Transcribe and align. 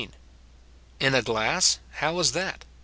"In 0.99 1.13
a 1.13 1.21
glass," 1.21 1.77
how 1.97 2.17
is 2.17 2.31
that? 2.31 2.65